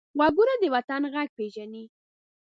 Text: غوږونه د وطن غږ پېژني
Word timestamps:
غوږونه 0.17 0.53
د 0.61 0.63
وطن 0.75 1.01
غږ 1.13 1.27
پېژني 1.37 1.83